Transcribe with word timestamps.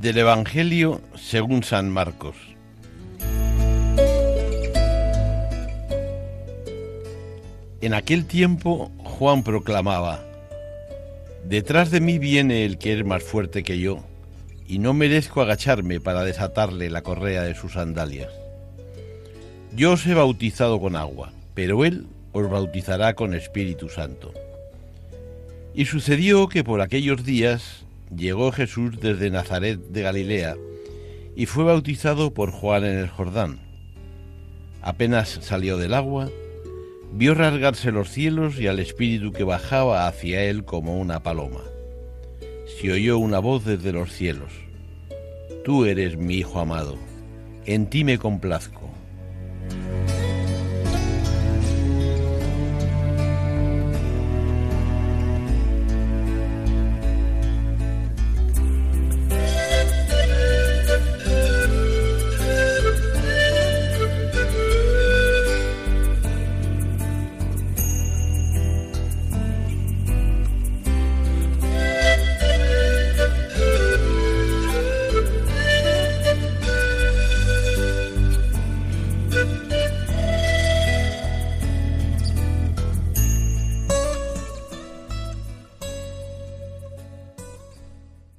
Del 0.00 0.16
Evangelio 0.18 1.00
según 1.16 1.64
San 1.64 1.90
Marcos. 1.90 2.36
En 7.80 7.94
aquel 7.94 8.24
tiempo 8.24 8.92
Juan 8.98 9.42
proclamaba, 9.42 10.24
Detrás 11.44 11.90
de 11.90 12.00
mí 12.00 12.20
viene 12.20 12.64
el 12.64 12.78
que 12.78 12.96
es 12.96 13.04
más 13.04 13.24
fuerte 13.24 13.64
que 13.64 13.80
yo, 13.80 14.04
y 14.68 14.78
no 14.78 14.94
merezco 14.94 15.40
agacharme 15.40 15.98
para 15.98 16.22
desatarle 16.22 16.90
la 16.90 17.02
correa 17.02 17.42
de 17.42 17.56
sus 17.56 17.72
sandalias. 17.72 18.30
Yo 19.74 19.94
os 19.94 20.06
he 20.06 20.14
bautizado 20.14 20.80
con 20.80 20.94
agua, 20.94 21.32
pero 21.54 21.84
él 21.84 22.06
os 22.30 22.48
bautizará 22.48 23.14
con 23.14 23.34
Espíritu 23.34 23.88
Santo. 23.88 24.32
Y 25.74 25.86
sucedió 25.86 26.48
que 26.48 26.62
por 26.62 26.82
aquellos 26.82 27.24
días 27.24 27.84
llegó 28.14 28.52
Jesús 28.52 28.98
desde 29.00 29.30
Nazaret 29.30 29.80
de 29.80 30.02
Galilea 30.02 30.56
y 31.36 31.46
fue 31.46 31.64
bautizado 31.64 32.34
por 32.34 32.50
Juan 32.50 32.84
en 32.84 32.98
el 32.98 33.08
Jordán. 33.08 33.60
Apenas 34.82 35.38
salió 35.42 35.76
del 35.76 35.94
agua, 35.94 36.28
vio 37.12 37.34
rasgarse 37.34 37.92
los 37.92 38.10
cielos 38.10 38.58
y 38.58 38.66
al 38.66 38.78
Espíritu 38.78 39.32
que 39.32 39.44
bajaba 39.44 40.06
hacia 40.06 40.42
él 40.44 40.64
como 40.64 40.98
una 40.98 41.22
paloma. 41.22 41.62
Se 42.80 42.92
oyó 42.92 43.18
una 43.18 43.38
voz 43.38 43.64
desde 43.64 43.92
los 43.92 44.12
cielos. 44.12 44.52
Tú 45.64 45.84
eres 45.84 46.16
mi 46.16 46.36
Hijo 46.36 46.60
amado, 46.60 46.96
en 47.66 47.90
ti 47.90 48.04
me 48.04 48.18
complazco. 48.18 48.97